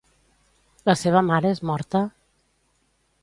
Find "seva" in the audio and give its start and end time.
1.01-1.21